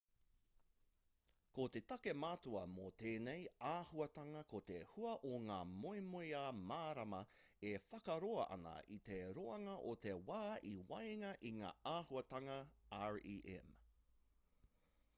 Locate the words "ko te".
1.55-1.81, 4.53-4.79